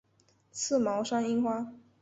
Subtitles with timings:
[0.51, 1.71] 刺毛山樱花